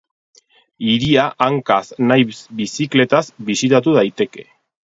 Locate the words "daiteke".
4.01-4.49